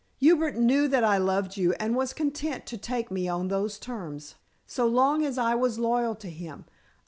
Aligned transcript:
Hubert 0.17 0.55
knew 0.55 0.87
that 0.87 1.03
I 1.03 1.19
loved 1.19 1.57
you, 1.57 1.73
and 1.73 1.95
was 1.95 2.11
content 2.11 2.65
to 2.65 2.75
take 2.75 3.11
me 3.11 3.27
on 3.27 3.49
those 3.49 3.77
terms 3.77 4.33
so 4.65 4.87
long 4.87 5.23
as 5.23 5.37
I 5.37 5.53
was 5.53 5.77
loyal 5.77 6.15
to 6.15 6.29
him. 6.31 6.65